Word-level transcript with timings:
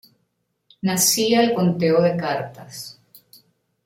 Nacía 0.81 1.43
el 1.43 1.53
conteo 1.53 2.01
de 2.01 2.17
cartas. 2.17 2.99